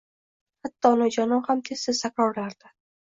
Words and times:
Hatto 0.61 0.91
onajonim 0.95 1.43
ham 1.49 1.61
tez-tez 1.67 1.95
takrorlardi 2.05 2.73